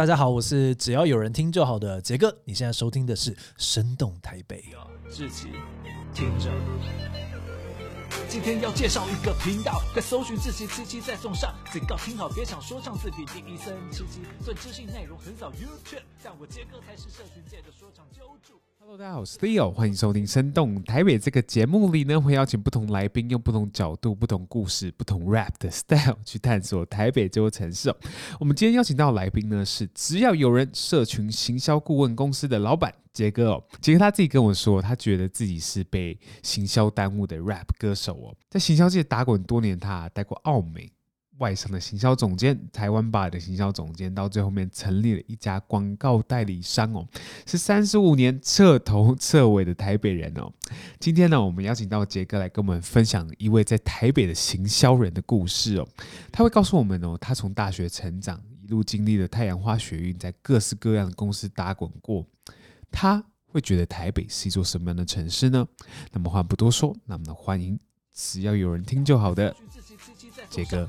[0.00, 2.34] 大家好，我是只要有人听就好的杰哥。
[2.46, 4.64] 你现在收听的是《生动台北》。
[5.10, 5.48] 自己，
[6.14, 6.50] 听着，
[8.26, 18.58] 今天要介绍一个频道，在搜寻自己七七再送上警告，听好别抢说唱自比第一声七七，最知性内容很少 YouTube，但我杰哥才是社群界的说唱教主。
[18.90, 27.96] Hello，大家好，我是 Leo，欢迎收听《生动台北》这个节目里呢，会邀请不同来宾，用不同角度、不同故事、不同 rap 的 style 去探索台北这座城市哦。
[28.40, 33.64] 我们今天邀请到的来宾呢，是只要有人社群行销顾问公司的老板杰哥哦。
[33.80, 40.90] 杰哥他自己跟我说，他觉得自己是被行销耽误的 rap 歌手哦，在行销界打滚多年，他待过澳美。
[41.40, 47.06] 外商的行销总监，台湾吧的行销总监，到最后面成立了一家广告代理商哦，
[47.46, 50.52] 是三十五年彻头彻尾的台北人哦。
[50.98, 55.88] 今天呢，我们邀请到杰哥来跟我们分享一位在台北的行销人的故事哦。
[56.30, 62.24] 他会告诉我们哦，他从大学成长，一路经历了太阳花学运，在各式各样的公司打滚过。
[62.90, 65.66] 他会觉得台北是一座什么样的城市呢？
[66.12, 67.78] 那么话不多说，那么欢迎
[68.12, 69.56] 只要有人听就好的。
[70.50, 70.88] 杰哥，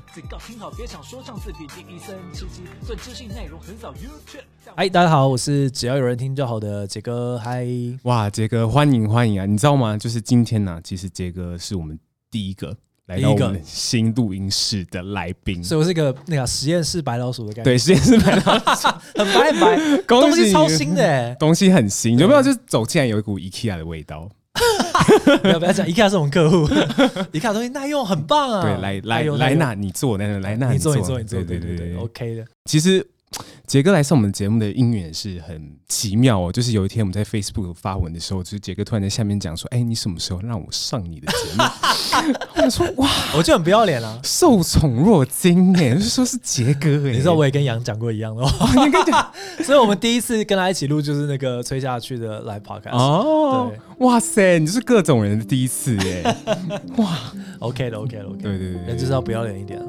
[4.74, 7.38] 嗨，大家好，我是只要有人听就好的杰哥。
[7.38, 7.64] 嗨，
[8.02, 9.46] 哇，杰哥，欢迎欢迎啊！
[9.46, 9.96] 你知道吗？
[9.96, 11.96] 就是今天呢、啊，其实杰哥是我们
[12.28, 17.70] 第一个来到我们新录音室的来宾，所以我是一个那个实验室白老鼠的感觉。
[17.70, 22.42] 对，实验室白老鼠， 很白很白， 东西超新的，东西很新，有没有？
[22.42, 24.28] 就是走进来有一股 IKEA 的味道。
[25.42, 26.68] 不要不要讲，IKEA 是我们客户，
[27.32, 28.62] IKEA 东西耐用，很棒啊！
[28.62, 32.44] 对，来来来，那你坐那来那你坐你坐你坐，对对对，OK 的。
[32.66, 33.06] 其实。
[33.66, 41.64] 杰哥来上我们节目的因缘是很奇妙哦，就是有一天我们在 Facebook 发文的时候，就是杰哥突然在下面讲说：“哎、欸，你什么时候让我上你的节目？”
[42.64, 49.32] 我说：“哇，我就很不要脸啊，受宠若惊哎， 就是说是杰哥哎，你知道我也跟杨讲过一样的话，你跟讲，
[49.64, 56.36] 所以我们第一次跟他一起录就是那个吹下去的 Live Podcast 哦，哇塞，你就是各种人的第一次哎，
[56.98, 57.18] 哇
[57.60, 59.80] ，OK 的 OK 的 OK，对对对，那就是要不要脸一点。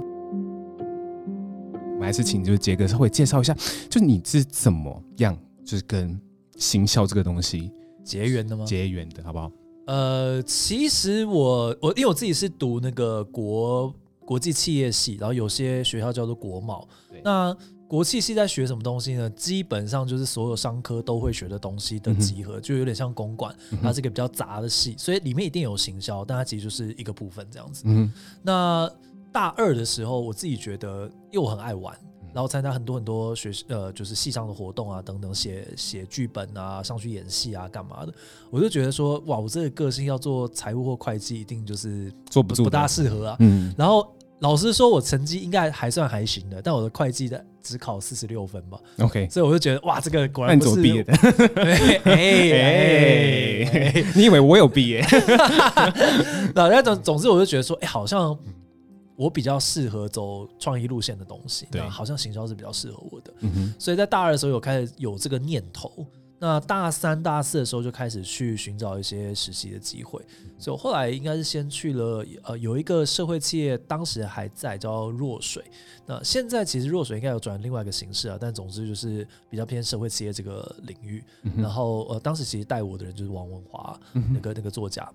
[2.02, 3.56] 还是请就是杰哥稍微介绍一下，
[3.90, 6.20] 就你是怎么样就是跟
[6.58, 7.72] 行销这个东西
[8.04, 8.66] 结缘的吗？
[8.66, 9.50] 结缘的好不好？
[9.86, 13.94] 呃，其实我我因为我自己是读那个国
[14.26, 16.88] 国际企业系，然后有些学校叫做国贸。
[17.24, 17.56] 那
[17.88, 19.30] 国际系在学什么东西呢？
[19.32, 27.84] 基本上就是所有商科都会学的东西的集合，嗯、就有点像公馆，它是一个比较杂的系，所以里面一定有行销，但它其实就是一个部分这样子。
[27.86, 28.12] 嗯，
[28.42, 28.90] 那。
[29.34, 31.98] 大二的时候，我自己觉得，因为我很爱玩，
[32.34, 38.14] 然后参加很多很多学呃，就是系上的活动啊，等等，写写剧本啊，上去演戏啊，干嘛的，
[38.50, 43.36] 我就觉得说，哇，我这个个性要做财务或会计，一定就是做不住，不大适合啊。
[43.40, 43.72] 嗯。
[43.78, 48.80] 然后老师说我成绩应该还算还行的，但我的会计的只考四十六分吧。
[48.98, 49.28] OK。
[49.30, 51.14] 所以我就觉得，哇，这个果然不是毕业的。
[52.06, 55.06] 哎，你以为我有毕业？
[56.56, 58.36] 那那总总之，我就觉得说，哎，好像。
[59.24, 66.06] 我比较适合走创意路线的东西，对，好像行销是比较适合我的，嗯，所以在大二的时候有开始有这个念头。
[66.40, 70.22] 那大三、大四的时候就开始去寻找一些实习的机会，
[70.60, 75.64] 所以我后来应该是先去了呃有一个社会企业，当时还在叫弱水。
[76.06, 81.24] 那现在其实弱水应该有转另外一个形式啊，但总之就是比较偏社会企业这个领域。
[81.56, 85.10] 然后呃当时其实带我的人就是王文华，那个那个作家。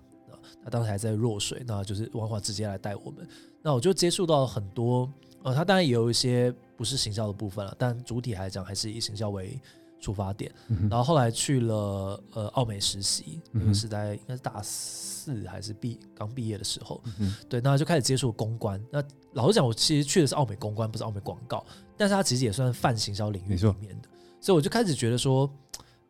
[0.63, 3.27] 他当时还在弱水，那就是王华直接来带我们。
[3.61, 5.11] 那我就接触到很多，
[5.43, 9.59] 呃，他当然也有一些不是行销的部分了，但主体来讲还是以行销为
[9.99, 10.51] 出发点。
[10.67, 18.81] 嗯、然后后来去了呃奥美实习，那个时代应该是大四还是毕刚毕业的时候，嗯，对，那就开始接触公关。
[18.91, 19.03] 那
[19.33, 21.65] 老实讲，我其实去的是奥美公关，不是奥美广告，
[21.97, 24.09] 但是他其实也算泛行销领域里面的，
[24.39, 25.49] 所以我就开始觉得说，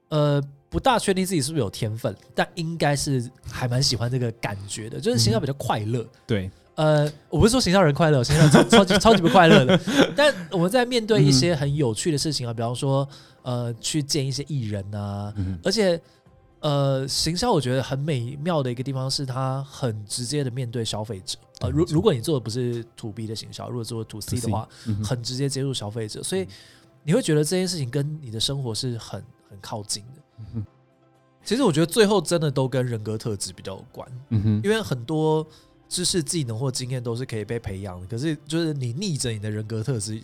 [0.09, 0.43] 呃。
[0.69, 6.09] 不大确定自己是不是有天分，但应该是还蛮喜欢这个感觉的，就是行销比较快乐、嗯。
[6.27, 9.79] 对，呃，我不是说行销人快乐，行销超超级超级不快乐的。
[10.15, 13.07] 但我们在面对一些很有趣的事情啊，比方说，
[13.41, 15.99] 呃，去见一些艺人啊，嗯、而且，
[16.59, 21.37] 呃，行销我觉得很美妙的一个地方是，它很直接的面对消费者。
[21.61, 26.47] 呃，如如果你做的不是 to B 的行销，如果做 to C 的话，嗯、很直接接触消费者，所以
[27.03, 30.21] 你会觉得这件事情跟你的生活是很很靠近的。
[31.43, 35.45] 其实我觉得最后真的都跟人格特质比较有关，嗯哼，因为很多
[35.87, 40.21] 知识、技能或经验都是可以被培养的，可是就是你逆着你的人格特质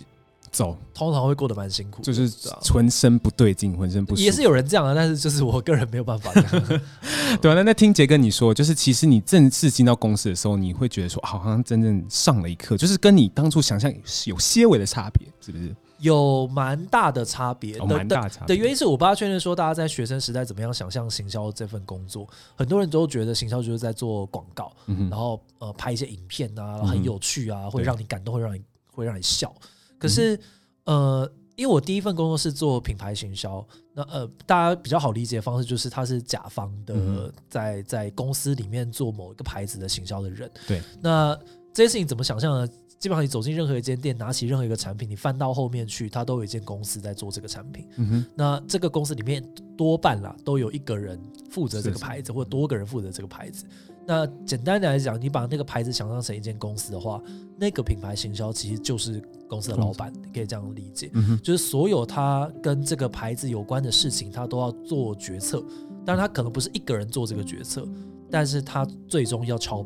[0.52, 2.30] 走，通常会过得蛮辛苦，就是
[2.72, 6.32] 浑身不对劲，浑身不也是有人这样的，但是就是我个人没有办法。
[7.42, 13.92] 对啊，那那听杰哥你说，就是其实你正式进到公司的时候，你会觉得说，好像真正上了一课，就是跟你当初想象
[14.26, 15.74] 有些微的差别，是不是？
[15.98, 18.54] 有蛮大的差别，蛮、哦、大差别。
[18.54, 22.28] 的原因是我不大确认说大家在学生时代怎么样想象行销这份工作。
[22.54, 28.62] 很多人都觉得行销就是在做广告，嗯、然后呃拍一些影片啊，很有趣啊，嗯、会让你感动，会让你
[28.92, 29.54] 会让你笑。
[29.98, 30.36] 可是、
[30.84, 40.50] 嗯、呃，因为我第一份工作是做品牌行销，那呃大家比较好理解的方式就是他是甲方的，嗯、在在公司里面做某一个牌子的行销的人。
[40.66, 41.38] 对，那
[41.76, 42.66] 这些事情怎么想象呢？
[42.98, 47.86] 基本上你走进任何一间店，拿起任何一个产品，你翻到后面去，它都有一间公司在做这个产品。
[47.96, 49.46] 嗯哼，那这个公司里面
[49.76, 51.20] 多半啦都有一个人
[51.50, 53.66] 负责这个牌子，或者多个人负责这个牌子。
[54.06, 57.20] 那简单的来讲，你把那个牌子想象成一间公司的话，
[57.58, 61.10] 那个品牌行销其实就是公司的老板，你可以这样理解。
[61.12, 65.62] 嗯哼，就是所有他跟这个牌子有关的事情，他都要做决策。
[66.06, 67.86] 当然，他可能不是一个人做这个决策，
[68.30, 69.82] 但是他最终要敲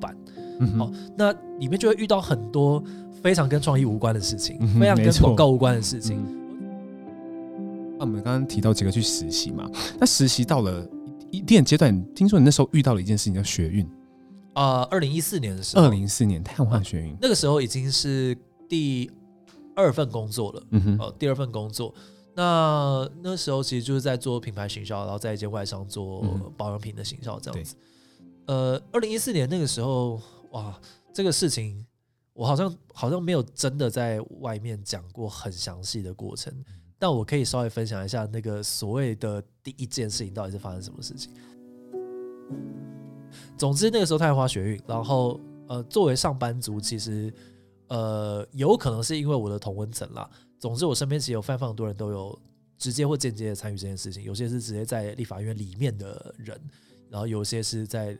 [0.66, 0.78] 板。
[0.78, 2.82] 好、哦，那里面就会遇到很多
[3.22, 6.22] 非常跟创意无关的事情，嗯、非常跟广告无关的事情。
[6.24, 10.88] 那、嗯啊、我们刚刚提到几个去实习嘛，那实习到了
[11.30, 13.86] 一定阶段，听说你那时候遇到了一件事情叫学运
[14.54, 18.36] 啊，二零一四年的时候，二零一四年碳化学运、啊，那个时候已经是
[18.68, 19.10] 第
[19.76, 21.94] 二份工作了，嗯哼，哦，第二份工作，
[22.34, 26.24] 那那时候其实就是在做品牌行销，然后在一间外商做
[26.56, 27.76] 保养品的行销这样子。
[28.46, 30.20] 嗯、呃，二零一四年那个时候。
[30.50, 30.80] 哇，
[31.12, 31.86] 这个事情
[32.32, 36.52] 我好像好像没有真的在外面讲过很详细的过程，
[36.98, 41.32] 但我可以稍微分享一下那个所谓的第一件事情到底是发生什么事情。
[43.56, 47.32] 总之那个时候太阳花学运，然后呃，作为上班族，其实
[47.88, 50.28] 呃有可能是因为我的同温层啦。
[50.58, 52.36] 总之我身边其实有非常非常多人都有
[52.76, 56.60] 直接或间接的参与这件事情，有些是直接在立法院里面的人，
[57.08, 58.18] 然后有些是在。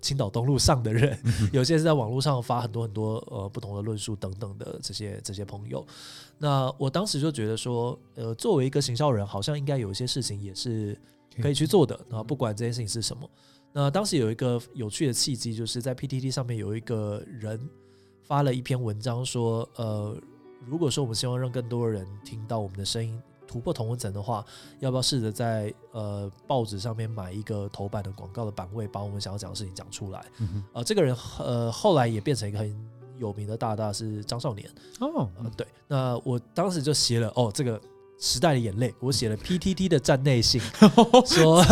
[0.00, 1.18] 青岛东路上的人，
[1.52, 5.86] 有些是在网络上发很多很多呃不同的论述等等的这些这些朋友，
[6.38, 10.98] 那我当时就觉得说，呃，作为一个行销人，好像应该有一些事情也是
[11.40, 11.98] 可以去做的。
[12.10, 13.28] 啊不管这件事情是什么，
[13.72, 17.58] 那当时有一个有趣的契机，就是在 PTT 上面有一个人
[18.22, 20.16] 发了一篇文章说，呃，
[20.66, 23.20] 如果说我们希望让更多的人听到我们的声音。
[23.52, 24.42] 突破同温层的话，
[24.80, 30.24] 要不要试着在呃报纸上面买一个头版的广告的版位，把我们想要讲的事情讲出来？
[30.72, 32.74] 呃，这个人呃后来也变成一个很
[33.18, 34.66] 有名的大大，是张少年
[35.00, 35.28] 哦。
[35.36, 37.78] 呃，对，那我当时就写了哦，这个
[38.18, 40.58] 时代的眼泪，我写了 PTT 的站内信，
[41.26, 41.62] 说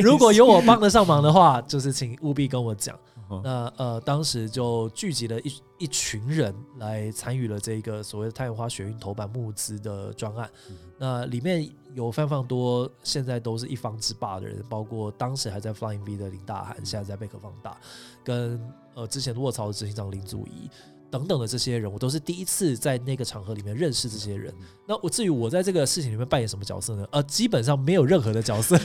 [0.00, 2.96] 如果有我帮得上忙的话，就是请务必跟我讲。
[3.42, 10.50] 那呃，当时就聚集了一一群人来参与了这个所谓的太阳花学运头版募资的专案。
[10.98, 17.76] 那里面有非常多现在都是一方之霸的人，包括当时还在 Flying V 的林大涵，现在在贝壳放大，
[18.22, 18.60] 跟
[18.94, 20.70] 呃之前卧槽的执行长林祖仪。
[21.14, 24.52] 等等的这些人，我都是第一次在那个场合里面认识这些人。
[24.84, 27.06] 那我至于我在这个事情里面扮演什么角色呢？
[27.12, 28.76] 呃，基本上没有任何的角色，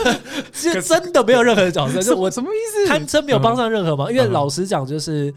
[0.52, 2.02] 其实真的没有任何的角色。
[2.02, 2.86] 就我什么意思？
[2.88, 4.12] 堪称没有帮上任何忙。
[4.12, 5.32] 因为老实讲，就是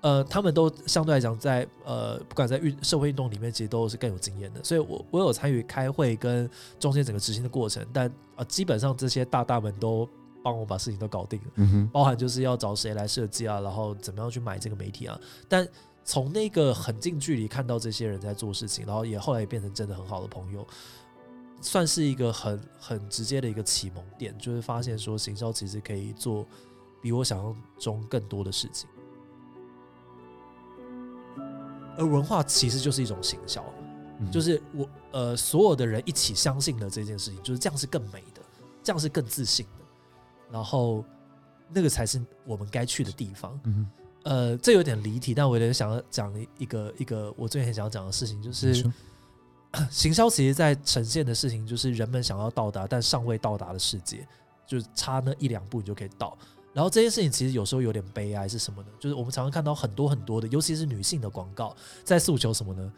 [0.00, 4.60] 呃，他们都相对来讲在呃，不管在运社会运动里面，其实都是更有经验的。
[4.62, 6.48] 所以我我有参与开会跟
[6.78, 10.08] 中间整个执行的过程，但呃，基本上这些大大们都
[10.40, 15.18] 帮我把事情都搞定了，嗯，包含就是要找谁来设计啊，然后怎么样去买这个媒体啊，
[15.48, 15.66] 但。
[16.06, 20.64] 从那个很近距离看到这些人在做事情，然后也后来也变成真的很好的朋友，
[21.60, 26.46] 算是一个很很直接的一个启蒙点，就是发现说行销其实可以做
[27.02, 28.88] 比我想象中更多的事情，
[31.98, 33.64] 而文化其实就是一种行销，
[34.30, 38.40] 就是我呃所有的人一起相信了这件事情，就是这样是更美的，
[38.80, 39.84] 这样是更自信的，
[40.52, 41.04] 然后
[41.68, 43.58] 那个才是我们该去的地方。
[43.64, 43.90] 嗯。
[44.26, 48.84] 呃，这有点离题，但我有点想要讲一个一个我最近很想要讲的事情，就是
[49.88, 54.26] 行销其实在呈现的事情，就是人们想要到达但尚未到达的世界，
[54.66, 56.36] 就是差那一两步你就可以到。
[56.72, 58.88] 然后这件事情其实有时候有点悲哀，是什么呢？
[58.98, 62.92] 就是我们常常看到很多很多的，尤其是女性的广告，在诉求什么呢？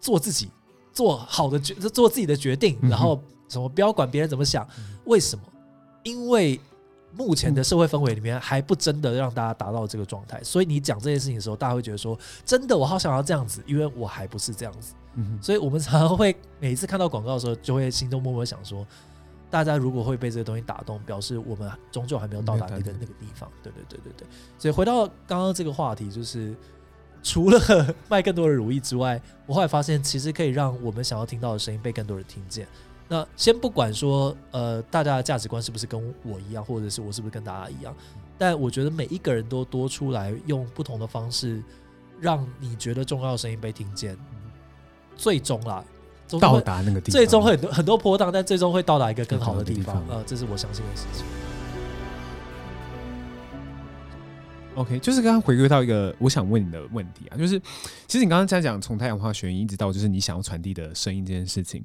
[0.00, 0.50] 做自己，
[0.92, 4.68] 做好的决，做自己的决定，然后什么不要管别人怎么想。
[5.04, 5.44] 为什么？
[6.02, 6.60] 因为。
[7.16, 14.94] 目前的社会氛围里面还不真的让大家达到这个状态，所以你讲这件事情的时候，大家会觉得说，真的我好想要这样子，因为我还不是这样子。
[15.14, 18.86] 嗯所以我们常常会每一次看到广告的时候，就会心中默默想说，
[19.50, 23.50] 大家如果会被这个东西打动，表示我们终究还没有到达那个那个地方。
[23.62, 24.26] 对对对对对。
[24.58, 26.56] 所以回到刚刚这个话题，就是
[27.22, 32.66] 除了卖更多的如意之外，我后来发现其实可以让我们想要听到的声音被更多人听见。
[33.12, 37.94] 那先不管说，呃，大家的价值观是不是跟我一样，或者是我是不是跟大家一样，
[38.38, 41.62] 但我觉得每一个人都多出来，用不同的方式，
[42.18, 44.16] 让你觉得重要的声音被听见，
[45.14, 45.84] 最终啦，
[46.40, 49.94] 到达那个地方，最终会很多很多波荡，但最终会到达一个更好的地方。
[49.96, 51.26] 地方呃，这是我相信的事情。
[54.74, 57.60] OK，就是刚刚回归到一个我想问你的问题啊，就是
[58.06, 61.84] 其实你刚刚在讲从太阳花学运一直到就是你想要传递的声音这件事情。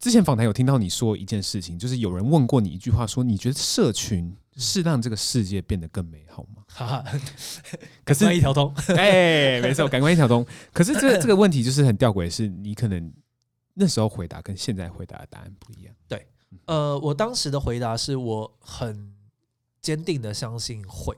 [0.00, 6.64] 之前访谈有听到你说一件事情，就是有人问过你一句话，说你觉得社群是让这个世界变得更美好吗？
[6.68, 7.04] 哈哈，
[8.02, 10.44] 可是一条通，哎，没错，感官一条通。
[10.72, 13.12] 可是这个这个问题就是很吊诡是，你可能
[13.74, 15.94] 那时候回答跟现在回答的答案不一样。
[16.08, 16.26] 对，
[16.64, 19.14] 呃，我当时的回答是我很
[19.82, 21.14] 坚定的相信会，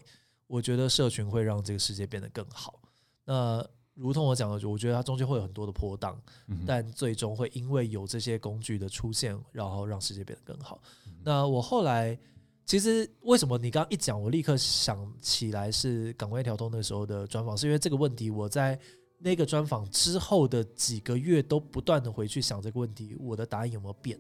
[0.49, 2.81] 我觉得社群会让这个世界变得更好。
[3.27, 6.21] 那如同我讲的，我觉得它中间会有很多的波荡，
[6.67, 10.81] 但最终会因为有这些工具的出现，然后让世界变得更好。
[11.23, 12.19] 那我后来
[12.65, 18.79] 其实为什么你刚刚一讲，我立刻想起来是《港湾一条通》那时候的专访，是因为这个问题我在
[19.19, 24.19] 那个专访之后的几个月都不断的回去想这个问题，我的答案有没有变？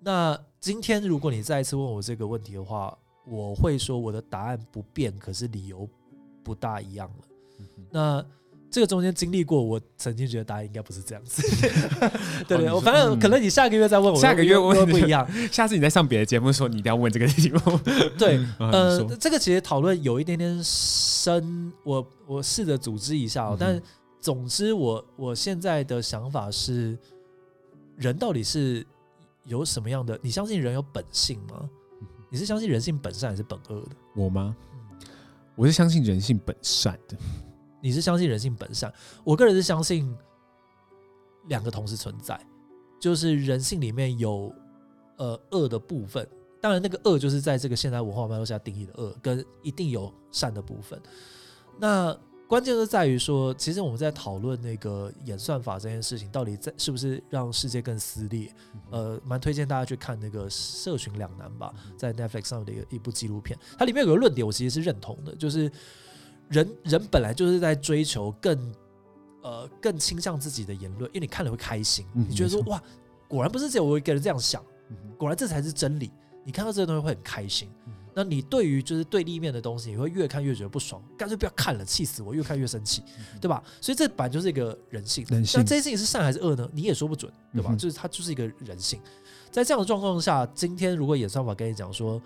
[0.00, 2.96] 那今天如果你再一次问我这个问题的话，
[3.26, 5.86] 我会说我的答案不变，可是理由
[6.42, 7.24] 不大一样了。
[7.90, 8.26] 那
[8.70, 11.42] 这个中间经历过，我曾经觉得答案应该不是这样子。
[12.46, 15.28] 对 对，我反正可能你下个月再问我，下个月问不一样。
[15.50, 17.60] 下次你再上别的节目说，你一定要问这个题目。
[18.16, 23.56] 对， 呃，这个其实讨论有一点点深，我我试着组织一下哦。
[23.58, 23.80] 但
[24.20, 26.96] 总之，我我现在的想法是，
[27.96, 28.86] 人到底是
[29.44, 30.16] 有什么样的？
[30.22, 31.68] 你相信人有本性吗？
[32.30, 33.96] 你是相信人性本善还是本恶的？
[34.14, 34.54] 我吗？
[35.56, 37.16] 我是相信人性本善的。
[37.80, 38.92] 你是相信人性本善，
[39.24, 40.14] 我个人是相信
[41.48, 42.38] 两个同时存在，
[43.00, 44.54] 就是人性里面有
[45.16, 46.28] 呃恶的部分，
[46.60, 51.00] 当然那个恶就是在这个现代文化脉络下定义的恶，跟一定有善的部分。
[51.78, 52.14] 那
[52.46, 58.52] 关键就在于说，其实我们在讨论那个演算法这件事情，到底在是不是让世界更撕裂？
[58.90, 65.72] 呃，蛮推荐大家去看那个《社群两难》吧，在 Netflix 上的一个一部纪录片，它里面有个论点，我其实是认同的，就是。
[66.50, 68.74] 人人本来就是在追求更，
[69.42, 72.82] 呃，更倾向自己的言论，因为你看了会开心，你觉得说哇，
[73.26, 74.62] 果然不是只有我一个人这样想，
[75.16, 76.10] 果然这才是真理。
[76.44, 77.68] 你看到这些东西会很开心。
[78.12, 83.04] 那你对于就是对立面的东西，你会越看越觉得不爽，干脆不要看了，气死我，越看越生气，
[83.40, 83.62] 对吧？
[83.80, 85.24] 所以这本来就是一个人性。
[85.30, 86.68] 那这件事情是善还是恶呢？
[86.72, 87.72] 你也说不准，对吧？
[87.76, 89.00] 就是它就是一个人性。
[89.52, 92.20] 在这样的状况下，今天如果演算法跟你讲说，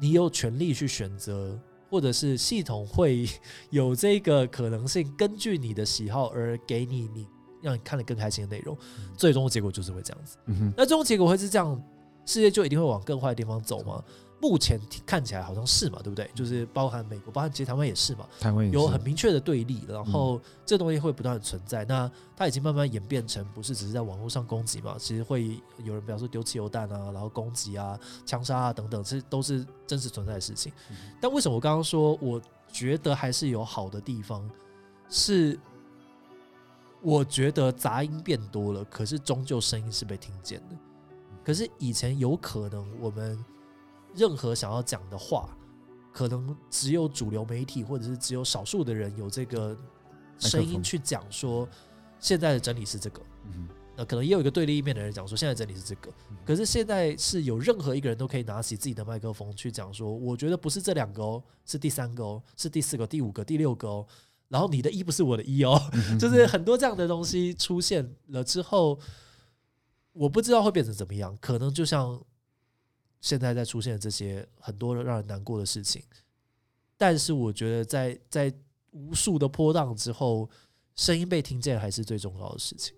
[0.00, 1.60] 你有权利去选择。
[1.90, 3.26] 或者是系统会
[3.70, 7.26] 有这个可能性，根据你的喜好而给你你
[7.62, 8.76] 让你看得更开心的内容，
[9.16, 10.36] 最终的结果就是会这样子。
[10.76, 11.82] 那最终结果会是这样，
[12.26, 14.02] 世界就一定会往更坏的地方走吗？
[14.40, 16.30] 目前看起来好像是嘛，对不对？
[16.32, 21.84] 就是包含美国，包含其实台湾也是嘛，台湾有很明确的对立，然后这东西会不断的存在。
[21.86, 24.94] 那它已经慢慢演变成不是只是在网络上攻击嘛？
[24.96, 30.72] 其实会有人比方说丢汽油弹啊，然后攻击啊、枪杀啊等等，这都是真实存在的事情。
[31.20, 32.40] 但为什么我刚刚说我
[32.70, 34.48] 觉得还是有好的地方？
[35.08, 35.58] 是
[37.02, 40.76] 我觉得杂音变多了，可是终究声音是被听见的。
[41.42, 43.44] 可是以前有可能我们。
[44.18, 45.56] 任何想要讲的话，
[46.12, 49.76] 可能只有主流媒体或者是只有少数的人有这个
[50.38, 51.66] 声音去讲说，
[52.18, 53.22] 现在的整理是这个。
[53.96, 56.12] 那可能也有一个对立面的人讲说，现在整理是这个。
[56.44, 64.06] 可是现在是有任何一个人都可以拿起自己的麦克风去讲说，我觉得不是这两个哦，是第三个哦，是第四个、第五个、第六个哦。
[64.48, 65.80] 然后你的一不是我的一哦，
[66.18, 68.98] 就是很多这样的东西出现了之后，
[70.12, 72.20] 我不知道会变成怎么样，可能就像。
[73.20, 76.02] 现在在出现这些很多让人难过的事情，
[76.96, 78.52] 但是我觉得在在
[78.92, 80.48] 无数的波荡之后，
[80.94, 82.94] 声音被听见还是最重要的事情。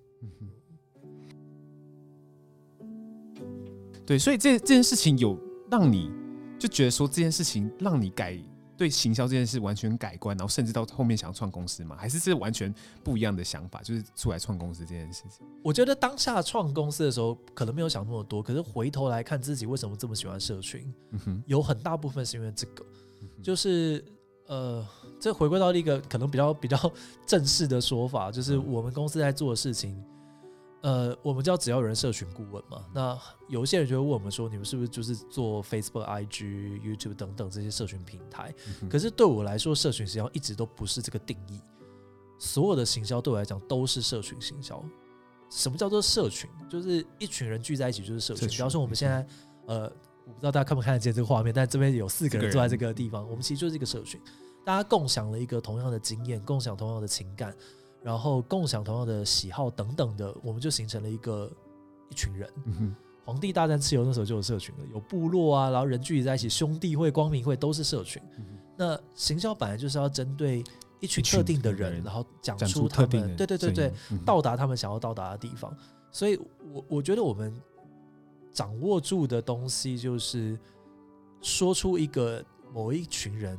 [4.07, 5.39] 对，所以这这件事情有
[5.71, 6.11] 让你
[6.59, 8.37] 就觉得说这件事情让你改。
[8.81, 11.95] 对行销这件事完全改观，然后甚至到后面想要创公司吗？
[11.99, 13.83] 还是这完全不一样的想法？
[13.83, 15.47] 就是出来创公司这件事情。
[15.63, 18.43] 我觉得当下创公司的时候，可能没有想那么多。
[18.43, 20.91] 可是回头来看自己为什么这么喜欢社群，
[21.45, 22.83] 有很大部分是因为这个，
[23.43, 24.03] 就是
[24.47, 24.83] 呃，
[25.21, 26.93] 这回归到一个可能比较比较
[27.27, 30.03] 正式的说法，就是我们公司在做的事情。
[30.83, 32.87] 呃，我们叫只要有人社群顾问嘛。
[32.95, 33.19] 那
[33.49, 38.55] 有一些人就会问我们说，你们是不是就是做 Facebook、IG、YouTube 等等这些社群平台？
[38.89, 41.61] 可是对我来说，社群行销一直都不是这个定义。
[42.39, 44.83] 所有的行销对我来讲都是社群行销。
[45.51, 46.49] 什么叫做社群？
[46.71, 48.49] 就是一群人聚在一起就是社群。
[48.49, 49.27] 比方说我们现在，
[49.67, 49.83] 呃，
[50.25, 54.19] 我不知道大家看不看得见这个画面，但这边有四个人坐在这个地方，我们其实就是一个社群，
[54.65, 57.55] 大家共享了一个同样的经验，共享同样的情感。
[58.03, 61.51] 然后共享同样的喜好等等的，我们就形成了一个
[62.09, 62.51] 一群人。
[62.65, 68.21] 嗯皇帝大战蚩尤那时候就有社群了，有部落啊，然后人聚集在一起，兄弟会、光明会都是社群。
[68.39, 70.65] 嗯、那行销本来就是要针对
[70.99, 75.73] 一群特定的人，人然后讲出他们对对对对，嗯、到达他们想要到达的地方。
[76.11, 76.41] 所以
[76.73, 77.55] 我我觉得我们
[78.53, 80.59] 掌握住的东西，就是
[81.41, 83.57] 说出一个某一群人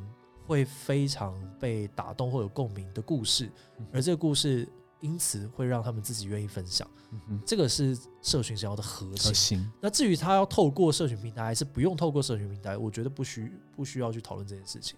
[0.52, 3.50] 会非常被打动或有共鸣的故事，
[3.94, 4.68] 而这个故事。
[5.02, 6.88] 因此会让他们自己愿意分享，
[7.46, 9.28] 这个是社群想要的核心。
[9.28, 9.72] 核心。
[9.82, 14.98] 那至于他要透过社群平台还是不用透过社群平台，我觉得不需不需要去讨论这件事情。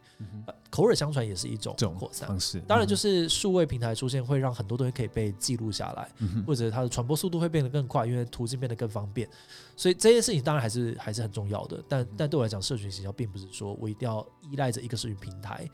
[0.69, 2.59] 口耳相传也是一种扩散方式。
[2.61, 9.27] 当然，就是数位平台出现会让很多东西可以被记录下来，嗯、或者它的传播速度会变得更快，因为途径变得更方便。
[9.75, 11.81] 所以这件事情当然还是还是很重要的。
[11.87, 15.69] 但但对我来讲，社群营销并不是说我一定要依赖着一个社群平台。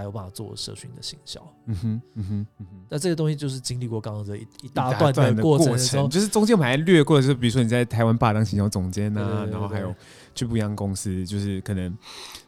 [0.00, 1.40] 才有办法做社群的行销。
[1.66, 2.84] 嗯哼，嗯哼，嗯哼。
[2.88, 9.94] 那这个东西就是经历过刚刚这一一大段的过程，程就是中间我们还略过就是，比如说你在台湾霸当行销总监啊，然后还有
[10.34, 11.96] 去不一样公司，就是可能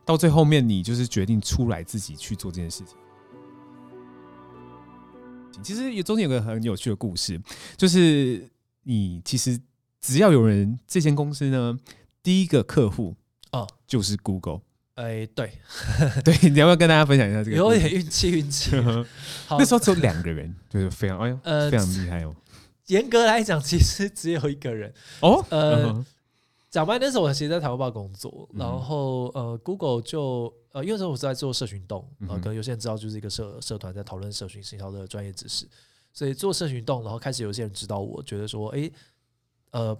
[0.04, 2.96] 到最后面你就是决定出来自己去做这件事情。
[5.62, 7.40] 其实也中间有个很有趣的故事，
[7.76, 8.50] 就是
[8.82, 9.60] 你其实
[10.00, 11.78] 只要有人这间公司呢，
[12.22, 13.14] 第一个客户
[13.50, 14.62] 啊就是 Google。
[14.94, 15.50] 哎，对，
[16.22, 17.56] 对，你要不要跟大家分享一下这个？
[17.56, 18.76] 有点运气，运气。
[19.48, 22.34] 好那时候只有两个人，就是非常，哎呦，呃，非常厉害哦。
[22.88, 25.42] 严格来讲，其实只有一个人哦。
[25.48, 26.04] 呃，
[26.70, 35.66] 讲白，那时候我其实在台湾报工作，然后呃，Google 就呃，因为那时候我是在做社群动，呃，可能有些人知道，就是一个社社团在讨论社群行销的专业知识，
[36.12, 38.90] 所以做社群动，然后开始有些人知道我，觉得说，哎，
[39.70, 39.98] 呃。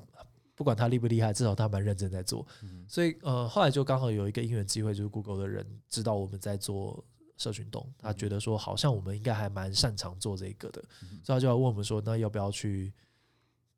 [0.54, 2.46] 不管他厉不厉害，至少他蛮认真在做。
[2.62, 7.02] 嗯、所以呃，后来就刚好有一个因缘机会，就是 Google 的人知道我们在做
[7.38, 12.92] 社群动，他觉得说好像我们应该还蛮擅长做这个的，嗯、所以他就要问我们说，那要不要去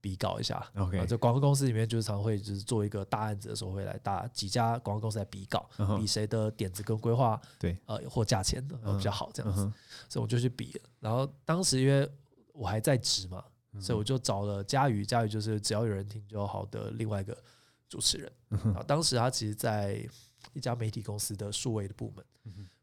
[0.00, 9.72] 比稿一下？OK，这广告公司里面就是常会就是做一个大案子的时候，会来大几家广告公司来比稿，嗯、比谁的点子跟规划对呃或价钱的比较好这样子，嗯、
[10.08, 10.80] 所以我就去比了。
[10.98, 12.10] 然后当时因为
[12.52, 13.42] 我还在职嘛。
[13.80, 17.36] 所以我就找了佳宇，佳宇就是只要有人听就好的另外一个
[17.88, 18.32] 主持人。
[18.74, 20.00] 啊，当时他其实在
[20.52, 22.24] 一家媒体公司的数位的部门，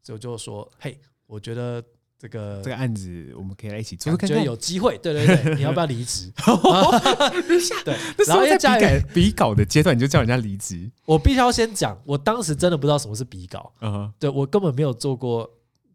[0.01, 1.82] 所以我就说：“嘿，我觉得
[2.19, 4.97] 这个这个案子我们可以来一起做，觉得有机会。
[4.97, 6.32] 对对对，你要不要离职？
[7.86, 10.91] 对，然后在比改比稿的阶段，你就叫人家离职。
[11.06, 13.73] 我必须要先讲，我当时真的不知道什么是比稿。
[13.82, 15.49] 嗯，对我根本没有做过。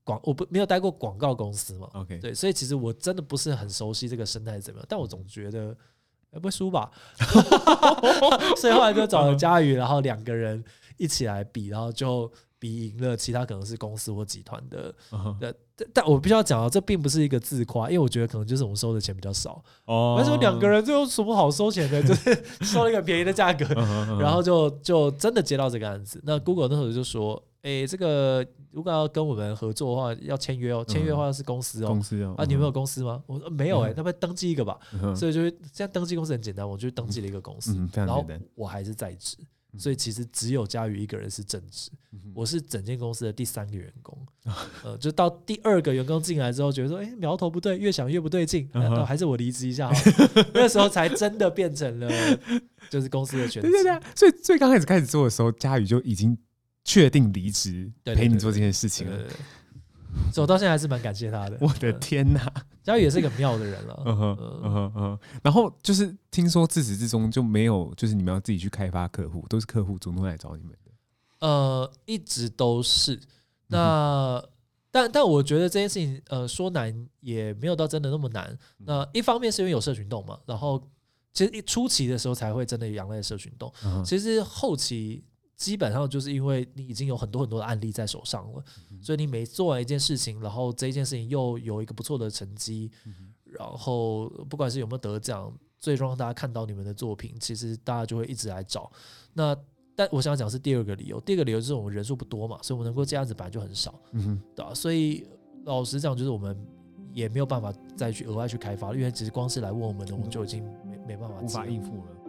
[0.06, 5.76] 广我不没有待过广告公司嘛，OK，对，所以其实我真的不是很熟悉这个生态怎么样，但我总觉得
[6.30, 6.88] 不会输吧，
[8.56, 10.62] 所以后来就找了佳宇，然后两个人
[10.96, 14.94] 一起来比，然后就比赢了其他可能是公司或集团的，
[15.40, 15.54] 但
[15.92, 23.64] 但我必须要讲啊，这并不是一个自夸，因为我觉得可能就是我们收的钱比较少，哦，为什么两个人就有什么好收钱的，就是收了一个便宜的价格，
[24.20, 27.42] 然后就就真的接到这个案子，那 Google 那时候就说。
[27.66, 30.84] 诶、欸，这个如果要跟我们合作的话，要签约哦。
[30.86, 31.88] 签约的话是公司哦。
[31.88, 32.32] 公司哦。
[32.38, 33.20] 啊，你们有公司吗？
[33.26, 34.78] 我说没有诶，那不登记一个吧。
[35.16, 37.76] 所以就是现在登记公司很简单，我就登记了一个公司。
[37.92, 38.24] 然后
[38.54, 39.36] 我还是在职，
[39.76, 41.90] 所以其实只有佳宇一个人是正职。
[42.32, 44.16] 我是整间公司的第三个员工。
[44.84, 49.90] 呃，就到第二个员工进来之后，觉得说，诶，苗头不对，越想越不对劲，那还是我离职一下。
[50.54, 52.08] 那时候才真的变成了
[52.88, 53.68] 就是公司的全职。
[53.68, 54.00] 对对对。
[54.14, 56.38] 所以最刚开始开始做的时候，佳宇就已经。
[56.88, 59.18] 确定离职陪你做这件事情了，
[60.32, 61.58] 所以我到现在还是蛮感谢他的。
[61.60, 62.40] 我的天哪，
[62.84, 64.02] 佳宇也是一个妙的人 了。
[64.06, 65.18] 嗯哼，嗯哼，嗯。
[65.42, 70.92] 然后就是听说自始至终就没有，就是你们要自己去开发客户，都是客户主动来找你们的。
[71.40, 73.20] 呃，一直都是。
[73.66, 74.40] 那
[74.92, 78.56] 但但我觉得这件事情，呃，说难也没有到真的那么难。
[78.78, 80.80] 那一方面是因为有社群动嘛，然后
[81.32, 83.72] 其实一初期的时候才会真的仰赖社群动。
[84.04, 85.24] 其实后期。
[85.56, 88.62] 基本上就是因为你已经有很多很多的案例在手上了，
[89.02, 92.90] 所以你每做完一件事情，然后这一件事情又有一个不错的成绩，
[93.44, 98.90] 然后不管是有没有得奖，最终让大家看到你们的作品，其实大家就会一直来找。
[99.32, 99.56] 那
[99.94, 103.98] 但我想讲是第二个理由，第二个理由就是我们人数不多嘛，所以我们能够这样子本来就很少，
[104.54, 104.74] 对吧？
[104.74, 105.26] 所以
[105.64, 106.54] 老实讲，就是我们
[107.14, 112.25] 也没有办法再去额外去开发，因为其实光是来问我们的，我们就已经没没办法无法应付了。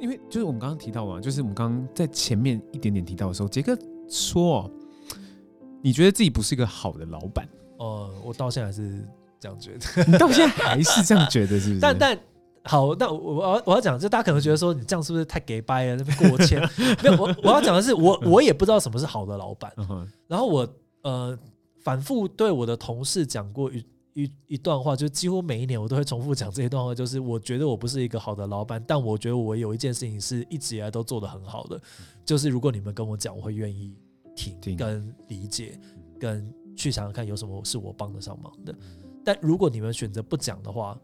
[0.00, 3.76] 因为就是我们刚刚提到嘛，就是我们刚刚在前面一点点提到的时候，杰克
[4.08, 4.70] 说，
[5.82, 7.48] 你觉得自己不是一个好的老板？
[7.78, 9.06] 哦、呃，我到现在还是
[9.38, 11.80] 这样觉得，你到现在还是这样觉得，是不是？
[11.80, 12.18] 但但
[12.64, 15.96] 好，那我我要我要讲，就大家可能觉得说你这样是不是太给掰了？
[15.96, 16.60] 那边过谦，
[17.02, 19.72] 没有，我我要讲的是，我我也不知道什么是好的老板。
[20.26, 20.68] 然后我
[21.02, 21.38] 呃。
[21.80, 23.82] 反复对我的同事讲过一
[24.22, 31.80] 一一段话，就几乎每一年我都会重复讲这一段话，就是我觉得我不是一个好的老板，但我觉得我有一件事情是一直以来都做得很好的，
[32.24, 33.94] 就是如果你们跟我讲，我会愿意
[34.34, 35.78] 听跟理解，
[36.18, 38.74] 跟去想想看有什么是我帮得上忙的。
[39.24, 40.98] 但如果你们选择不讲的话，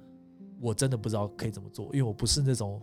[0.60, 2.80] 我真的不知道可以怎么做，因为我不是那种。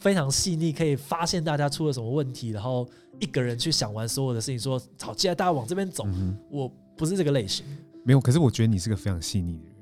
[0.00, 2.86] 非常细腻，可以发现大家出了什么问题，然后
[3.20, 6.04] 一个人去想完所有的事情，说好，接下来大家往这边走。
[6.08, 7.64] 嗯、我不是这个类型，
[8.04, 8.20] 没有。
[8.20, 9.74] 可是我觉得你是个非常细腻的人。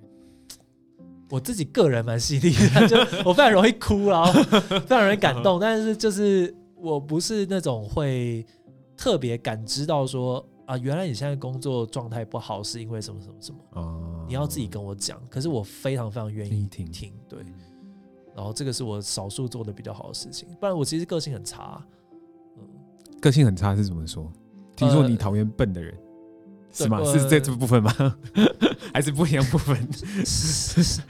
[1.31, 4.33] 我自己个人蛮细腻的，就 我非常容易哭，然后
[4.81, 5.59] 非常容易感动。
[5.59, 8.45] 但是就是我不是那种会
[8.97, 13.59] 特别感知到说啊，原来你现在工作状态不好是因为什么什么什么。
[13.81, 15.21] 哦，你要自己跟我讲。
[15.31, 17.39] 可是我非常非常愿意听听，对。
[18.35, 21.83] 然后这个是我少数做的比较好的事情，不然我其实个性很差。
[22.57, 22.65] 嗯，
[23.21, 24.31] 个性很差是怎么说？
[24.75, 26.02] 听说你讨厌笨的人，呃、
[26.73, 26.99] 是吗？
[26.99, 28.17] 呃、是这这部分吗？
[28.93, 29.77] 还是不一样部分？
[30.25, 31.01] 是是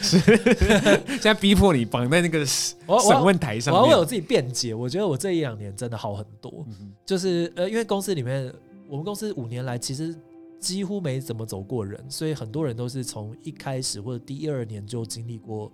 [0.00, 0.26] 是，
[1.06, 2.76] 现在逼迫你绑在那个审
[3.24, 4.74] 问台上，我要为我自己辩解。
[4.74, 8.52] 我觉得我这一两年真的好很多，嗯、就是呃，因为公司里面，
[8.88, 10.14] 我们公司五年来其实
[10.60, 15.70] 几乎没怎么走过人，所以很多人都是从一开始或者第一二年就经历过。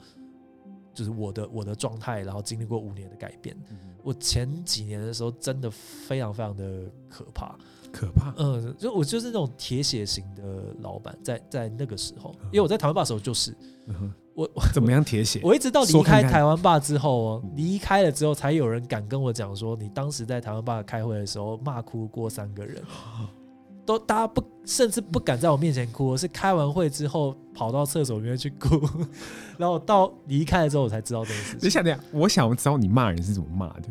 [0.95, 3.55] 就是我的我的状态，然后经历过五年的改变。
[3.71, 7.57] 嗯、我前几年的时候真的非常非常的可怕，
[7.93, 8.33] 可怕。
[8.39, 13.51] 嗯，就我就是那种铁血型的老板，在在那个时候，因为我在台湾霸的时候就是，
[13.87, 15.41] 嗯、哼我怎么样铁血？
[15.43, 22.83] 我一直到离开台湾霸之后哦，离开了之后才有人敢跟我讲说，你当时在台湾霸开会的时候骂哭过三个人。
[23.87, 28.81] 都大家不甚至不敢在我面前哭，我是开完会之后跑到厕所里面去哭，
[29.59, 31.61] 然后到离开了之后我才知道这件事情。
[31.61, 33.89] 等一下，等一下，我想知道你骂人是怎么骂的。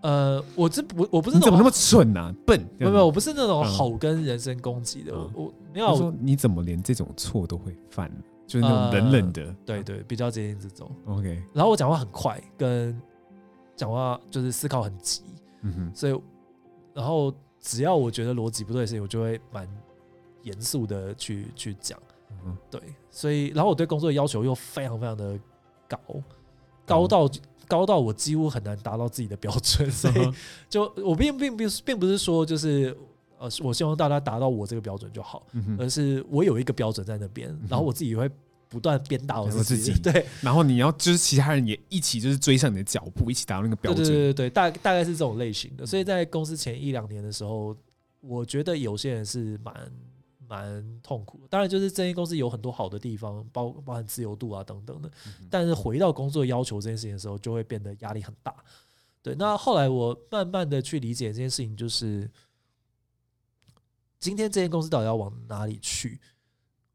[0.00, 2.60] 呃，我这不我不是那种你怎么那么蠢啊，笨？
[2.78, 5.12] 没有没有，我不是那种吼跟人身攻击的。
[5.14, 8.10] 嗯、我没有说你怎么连这种错都会犯，
[8.46, 9.42] 就是那种冷冷的。
[9.44, 10.90] 呃、对对，比较接近这种。
[11.06, 12.98] OK，然后我讲话很快，跟
[13.76, 15.22] 讲话就是思考很急。
[15.62, 16.18] 嗯哼，所以
[16.94, 17.30] 然后。
[17.64, 19.66] 只要我觉得逻辑不对的事情，我就会蛮
[20.42, 21.98] 严肃的去去讲。
[22.44, 22.78] 嗯、对，
[23.10, 25.38] 所以然后我对工作的要求又非常非常的
[25.88, 25.98] 高，
[26.84, 29.90] 高到、嗯、高到我几乎很难达到自己的标准。
[29.90, 30.30] 所以
[30.68, 32.94] 就我并并并并不是说就是
[33.38, 38.30] 呃，我希望大家达到我这个标准就好，嗯、而是我有一个标准在那边，然后我自己会。
[38.74, 45.86] 不断鞭打我自己，对，然后你要就是其他人也一起就是追上你的脚步，一起达到那个标准，对对对对，大大概是这种类型的。
[45.86, 47.76] 所以在公司前一两年的时候，
[48.20, 49.92] 我觉得有些人是蛮
[50.48, 51.46] 蛮痛苦的。
[51.48, 55.08] 当然，就是这间公司有很多好的地方，包包含自由度啊等等的。
[55.48, 58.52] 但是回到工作要求这件事情的时候，就会变得压力很大。
[59.22, 62.28] 对，那后来我慢慢的去理解这件事情，就是
[64.18, 66.20] 今天这间公司到底要往哪里去？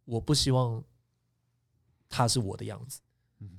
[0.03, 0.83] 我不希望。
[2.09, 2.99] 他是我的样子，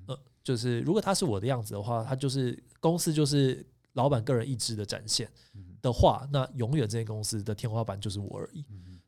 [0.07, 5.31] 呃，就是如果他是我的样子的话，他就是公司就是老板个人意志的展现
[5.81, 8.65] 的话，那永远这间公司的天花板就是我而已。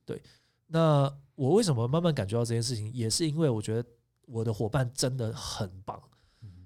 [0.07, 0.23] 对，
[0.69, 3.85] 那我为什么慢慢感觉到这件事情，也是因为我觉得
[4.27, 6.01] 我的伙伴真的很棒，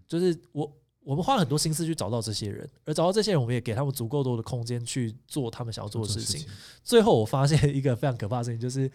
[0.06, 0.70] 就是我
[1.02, 6.46] 我们花了很多心思去找到这些人，而找到这些人，我们也给他们足够多的空间去做他们想要做的事情。
[6.84, 8.90] 最后我发现一个非常可怕的事情，就是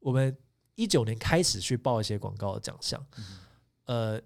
[0.00, 0.36] 我们。
[0.80, 3.04] 一九年开始去报一些广告的奖项，
[3.84, 4.18] 呃，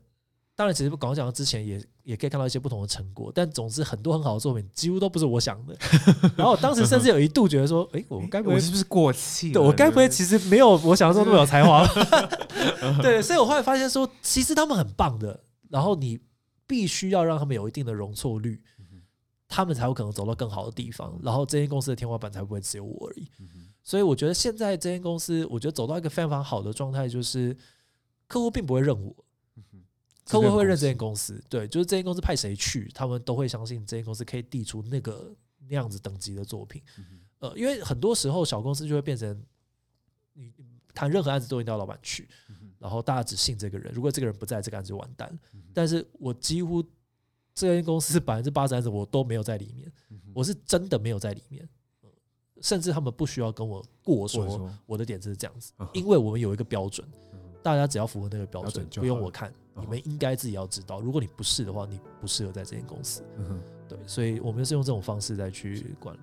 [0.54, 5.76] 当然，其实广告奖项之前也也可以看到一些不同的成果，但总之很多很好的作品几乎都不是我想的。
[6.38, 9.50] 然后我当时甚至有一度觉得说，诶，我该不会是不是过气？
[9.52, 11.84] 对，我该不会其实没有我想象中那么有才华？
[13.02, 15.40] 对，所以我后来发现说，其实他们很棒的，
[15.70, 16.20] 然后你
[16.68, 18.62] 必须要让他们有一定的容错率，
[19.48, 23.28] 他们才有可能走到更好的地方，然后这间公司的天花板才不会只有我而已。
[23.84, 27.54] 所以我觉得现在这间公司，我觉得走到一个非常好的状态，就是
[28.26, 29.14] 客户并不会认我，
[30.24, 31.38] 客户会认这间公司。
[31.50, 35.36] 对，就是这间公司派谁去，他们都会相信这间公司可以递出那个
[35.68, 36.82] 那样子等级的作品。
[37.40, 39.44] 呃，因为很多时候小公司就会变成，
[40.32, 40.50] 你
[40.94, 42.26] 谈任何案子都一定要老板去，
[42.78, 45.38] 然后大家只信这个人，如果这个人不在，这个案子就完蛋。
[45.74, 46.82] 但是我几乎
[47.54, 49.92] 这间公司 百分之八十案子我都没有在里面，
[50.32, 51.68] 我是真的没有在里面。
[52.60, 57.06] 甚至他们不需要跟我过说我的点子是这样子，因为我们有一个标准，
[57.62, 61.00] 大家只要符合那个标准，不用我看，你们应该自己要知道。
[61.00, 63.22] 如果你不是的话，你不适合在这间公司。
[63.88, 66.20] 对，所以我们是用这种方式再去管理。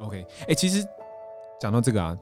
[0.00, 0.86] OK，哎，其实
[1.60, 2.16] 讲到这个啊，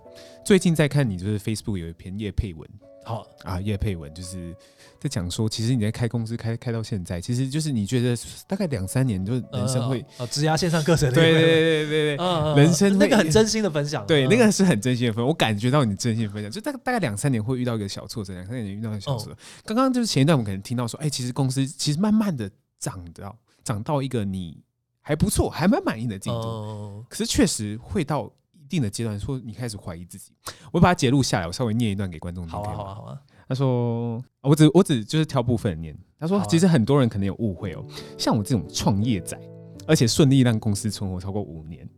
[0.44, 2.68] 最近在看你就是 Facebook 有一篇叶佩文。
[3.04, 4.52] 好啊，业配文就是
[4.98, 8.16] 在讲说，其实你在开公司开开到现在，其实就是你觉得
[8.48, 19.38] 大概两三年，就是人生会啊，职涯线上课程，对对对对对，人生那个很真心的分享，对，那个是很真心的分享，我感觉到你真心的分享，就大概大概两三年会遇到一个小挫折，两三年遇到一个小挫折。
[19.64, 24.60] 刚刚就是前一段我们可能听到说，哎，其实公司其实慢慢的涨到涨到一个你
[25.00, 28.28] 还不错，还蛮满意的进度，可是确实会到。
[28.66, 30.32] 一定的阶段，说你开始怀疑自己，
[30.72, 32.50] 我把它截录下来，我稍微念一段给观众听。
[32.50, 33.20] 好啊，好啊，好啊。
[33.48, 37.86] 他说：“我只我只就是挑部分念。”他说：“其实很多人可能有误会哦，
[38.18, 39.40] 像我这种创业仔，
[39.86, 41.88] 而且顺利让公司存活超过五年。”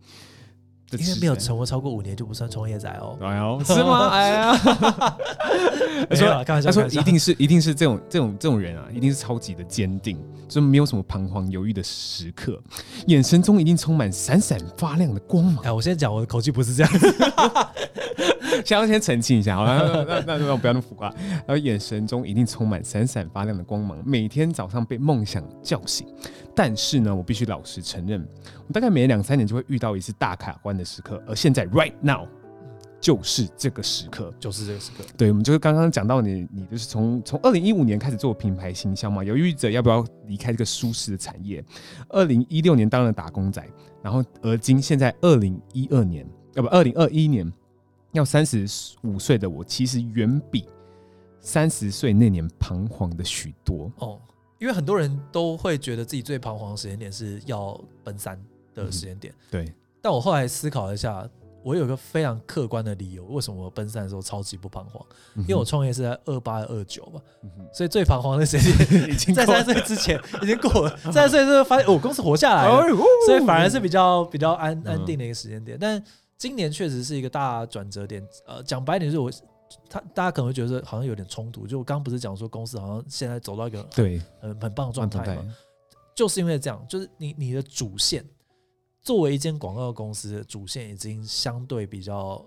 [0.92, 3.18] 因为没有存活超过五年就不算创业仔哦。
[3.20, 4.08] 哎呦， 是吗？
[4.08, 4.56] 哎呀，
[6.08, 12.58] 他说，他说一定是一定是这种这种这种人啊，一定是超级的坚定，就没有什么彷徨犹豫的时刻，
[13.06, 15.64] 眼神中一定充满闪闪发亮的光芒。
[15.64, 17.14] 哎，我现在讲，我的口气不是这样子。
[18.64, 21.08] 先要先澄清一下，好了，那那那不要那么浮夸。
[21.46, 26.06] 然后眼神中一定充满闪闪发亮的光芒，每天早上被梦想叫醒。
[26.58, 28.20] 但是呢，我必须老实承认，
[28.66, 32.26] 我大概每两三年就会遇到一次大卡关的时刻，而现在 right now
[33.00, 35.04] 就是这个时刻，就是这个时刻。
[35.16, 41.64] 对，我们就是刚刚讲到你，你就是从从二零一五年开始做品牌形象嘛，犹豫着要不要离开这个舒适的产业。
[42.08, 43.64] 二零一六年当了打工仔，
[44.02, 47.48] 然后而今现在二零一二年，要不二零二一年。
[48.12, 48.66] 要三十
[49.02, 50.64] 五岁的我，其实远比
[51.40, 54.18] 三十岁那年彷徨的许多哦。
[54.58, 58.40] 因为很多人都会觉得自己最彷徨的时间点是要奔三
[58.74, 59.32] 的时间点。
[59.32, 59.74] 嗯，对。
[60.00, 61.28] 但我后来思考一下，
[61.64, 65.04] 我有一个非常客观的理由，为什么我奔三的时候超级不彷徨？
[65.36, 67.20] 因为我创业是在二八二九嘛，
[67.72, 68.72] 所以最彷徨的时间
[69.10, 70.96] 已经在三十岁之前已经过了。
[71.12, 72.82] 三十岁之后发现，哦，公司活下来了，
[73.26, 75.76] 所以反而是比较比较安安定的一个时间点。
[75.78, 76.02] 但
[76.36, 79.48] 今年确实是一个大转折点，呃，讲白点就是我，
[79.88, 81.66] 他大家可能会觉得好像有点冲突。
[81.66, 85.54] 就我刚刚不是讲说公司好像现在走到一个对很很棒的状态吗？
[86.14, 88.24] 就是因为这样，就是你你的主线
[89.00, 92.44] 作为一间广告公司的主线已经相对比较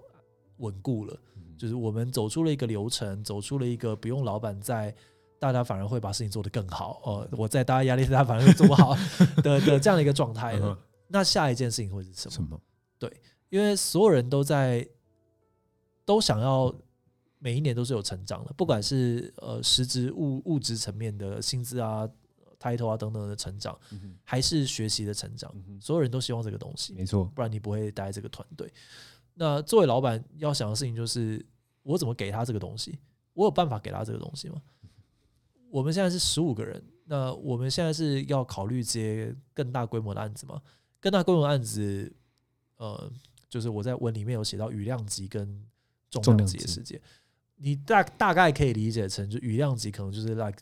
[0.58, 1.18] 稳固了，
[1.58, 4.94] 就是我们走出了一个流程，走出了一个不用老板在，
[5.40, 7.02] 大家反而会把事情做得更好。
[7.04, 8.96] 哦，我在大家压力下反而会做不好
[9.42, 10.78] 的的这样的一个状态了。
[11.08, 12.32] 那下一件事情会是什么？
[12.36, 12.62] 什么？
[13.00, 13.12] 对。
[13.50, 14.88] 因为所有人都在
[16.06, 16.74] 都想要
[17.44, 22.08] 每一年都是有成长的，不管是呃实质物物质层面的薪资啊、
[22.60, 23.76] title 啊等等的成长，
[24.24, 28.72] 还是学习的成长，所有人都希望这个东西，没错，不然你不会待这个团队。
[29.34, 31.44] 那作为老板要想的事情就是，
[31.82, 33.00] 我怎么给他这个东西？
[33.34, 34.62] 我有办法给他这个东西吗？
[35.72, 40.62] 我们现在是十五个人，那我们现在是要考虑接更大规模的案子吗？
[41.00, 42.14] 更大规模的案子，
[42.78, 43.12] 呃。
[43.50, 45.62] 就是我在文里面有写到羽量级跟
[46.10, 47.02] 重量级的世界，
[47.62, 50.58] 你大大概可以理解成，就雨量级可能就是 like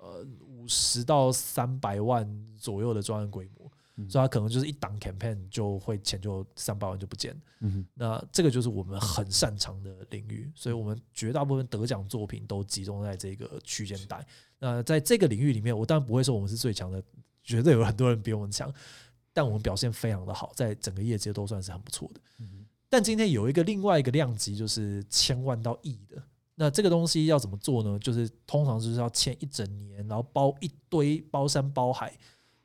[0.00, 2.24] 呃五十到三百万
[2.56, 3.68] 左右的专案规模，
[4.08, 7.36] 所以它可能就是一档 campaign 就会钱就三百万就不见。
[7.60, 14.24] 嗯，那这个就是我们很擅长的领域，所以我们绝大部分得奖作品都集中在这个区间带。
[14.60, 17.02] 那在这个领域里面，我当然不会说我们是最强的，
[17.42, 18.72] 绝对有很多人比我们强。
[19.32, 22.20] 但我们表现非常的好，在整个业界都算是很不错的。
[22.88, 26.22] 但今天有一个另外一个量级，就是千万到亿的。
[26.54, 27.98] 那这个东西要怎么做呢？
[27.98, 32.12] 就是通常就是要签一整年，然后包一堆包山包海，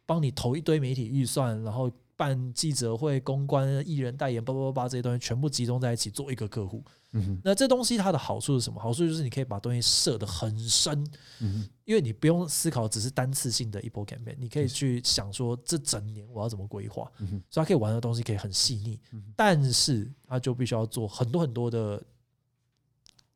[0.05, 1.91] 帮你投一堆媒体预算，然后
[2.23, 6.81] 办记者会、公关、艺人代言，叭叭叭这些东西全部集中在一起做一个客户。
[7.11, 8.79] 嗯，那这东西它的好处是什么？
[8.79, 11.05] 好处就是你可以把东西设得很深，
[11.41, 18.99] 嗯，因为你不用思考只是单次性的一波 campaign，你可以去想说这整年我要怎么规划，嗯，所以它可以玩的东西可以很细腻，
[19.35, 22.01] 但是它就必须要做很多很多的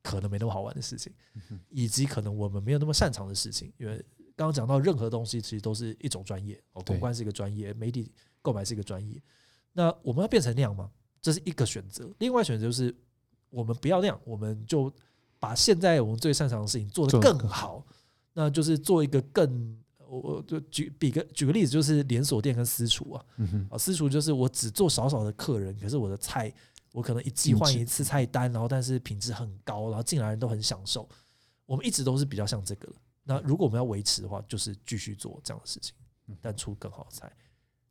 [0.02, 1.12] 可能没那么好玩的事情，
[1.70, 3.72] 以及可能我们没有那么擅长的事情。
[3.78, 3.98] 因为
[4.36, 8.12] 刚刚讲到任何东西其实都是一种专业，哦，公关是一个专业，媒体
[8.48, 9.22] 购买是一个专业，
[9.74, 10.90] 那我们要变成那样吗？
[11.22, 12.96] 这是一个选择，另外选择就是。
[13.50, 14.94] 我们不要那样，我们就
[15.40, 17.82] 把现在我们最擅长的事情做得更好，
[18.34, 23.26] 那就是做一个更，我我就举比个举个例子，就是连锁店跟私厨啊，
[23.72, 26.54] 啊私厨就是我只做少少的客人，可是我的菜
[26.92, 31.08] 我可能一季换一次菜单，然后但是品质很高，然后进来人都很享受，
[31.66, 32.94] 我们一直都是比较像这个。
[33.24, 35.96] 那如果我们要维持的话，就是继续做这样的事情，
[36.42, 37.32] 但出更好的菜。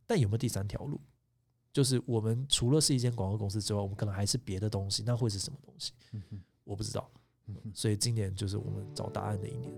[0.06, 1.00] 但有没有第三条路？
[1.72, 5.92] 就是我们除了是一间广告公司之外，我们可能还是别的东西，那会是什么东西？
[6.64, 7.10] 我不知道。
[7.74, 9.72] 所以今年就是我们找答案的一年。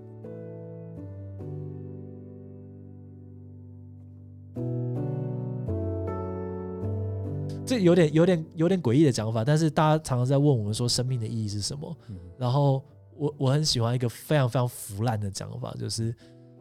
[7.66, 11.96] 这有点有点有点诡异的讲法，但是大家常常在问我们说生命的意义是什么？
[12.08, 12.82] 嗯、然后
[13.14, 16.14] 我我很喜欢一个非常非常腐烂的讲法，就是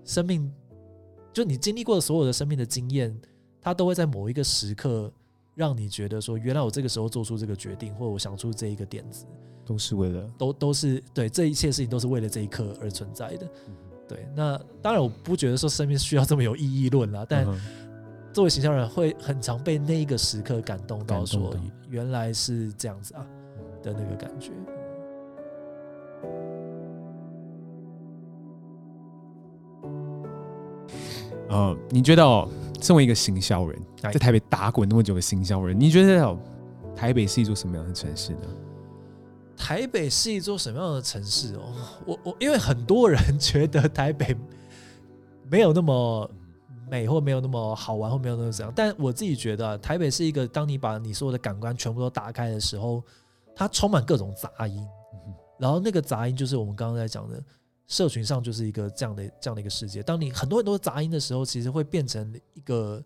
[0.04, 0.52] 生命，
[1.32, 3.18] 就你经历过的所有的生命的经验，
[3.62, 5.12] 它都会在某一个时刻
[5.56, 9.26] 让你觉得说，原来我这个时候做出这个决定，或者我想出这一个点子，
[9.66, 13.46] 都是为了，都都是对这一切事情都是为了这一刻而存在的。
[13.68, 13.76] 嗯
[14.08, 17.46] 对，那当然我不觉得说生命需要这么有意义论啦，但
[18.32, 21.54] 作为形象人会很常被那一个时刻感动到，说
[21.90, 23.28] 原来是这样子啊
[23.84, 24.54] 的那个感觉。
[31.50, 32.48] 呃，你觉得哦，
[32.82, 36.38] 身为一个行销人，在台北打滚那么久的行销人，你觉得哦，
[36.96, 38.42] 台北是一座什么样的城市呢？
[39.56, 41.74] 台北是一座什么样的城市哦？
[42.06, 44.38] 我我因为很多人觉得台北
[45.50, 46.30] 没有那么
[46.90, 48.72] 美，或没有那么好玩，或没有那么怎样。
[48.76, 53.04] 但我自己觉得，台北是一个当你把你所有的感官全部都打开的时候，
[53.56, 54.86] 它充满各种杂音。
[55.58, 57.42] 然后那个杂音就是我们刚刚在讲的，
[57.88, 60.04] 社群上就是一个这样的这样的一个世界。
[60.04, 63.04] 当你很多很多杂音的时候，其实会变成一个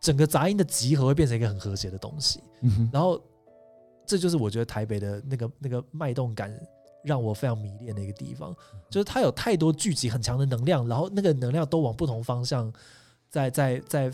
[0.00, 2.42] 整个杂音的集合，会变成一个很和谐的东西。
[2.92, 3.20] 然后。
[4.06, 6.52] 这就是我觉得台北的那个那个脉动感，
[7.04, 8.52] 让我非常迷恋的一个地方，
[8.90, 12.72] 就是它有太多聚集很强的能量，然后那个能量都往不同方向
[13.28, 14.12] 在在在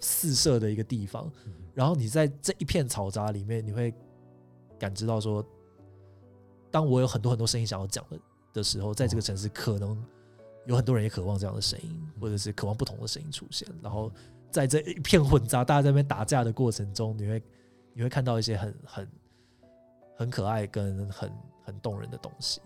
[0.00, 1.30] 四射的一个地方，
[1.74, 3.94] 然后你在这一片嘈杂里面，你会
[4.80, 5.46] 感知到说，
[6.72, 8.18] 当我有很多很多声音想要讲的
[8.54, 10.02] 的时候，在这个城市可能
[10.64, 14.10] 有很多人也渴望这样的声音，或者是渴望不同的声音出现，然后
[14.50, 17.42] 在这一片混杂，大家在那边打架的过程中，你会。
[17.96, 19.08] 你会看到一些很很
[20.16, 21.30] 很可爱跟很
[21.62, 22.60] 很动人的东西，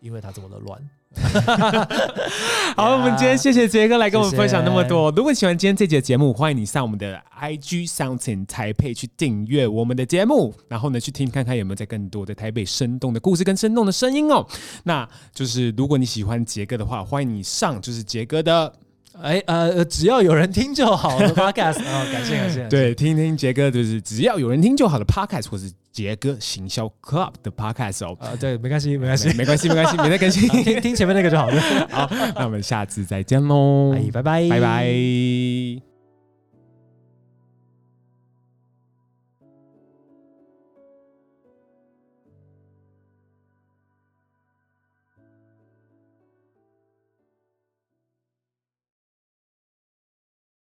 [0.00, 0.80] 因为他这么的乱。
[2.76, 5.10] 好，我们今天谢谢杰哥来跟我们分享那么多。
[5.10, 14.46] 如果喜欢今天这节节目，欢迎你上我们的 IG Sounding Taipei 去订阅我们的节目，然后呢去听看看有没有在更多的台北生动的故事跟生动的声音哦。
[14.84, 18.72] 那就是如果你喜欢杰哥的话，欢迎你上就是杰哥的。
[19.20, 22.68] 哎呃，只要有人听就好的 Podcast 啊，感谢感谢。
[22.68, 28.16] 对，听听杰哥就是只要有人听就好的 Podcast，或是杰哥行销 Club 的 Podcast 哦。
[28.20, 31.60] 啊，对，没关系，没关系，没关系，没关系，没在更新， 听听前面那个就好了。
[31.90, 35.89] 好，那我们下次再见喽，拜拜，拜拜。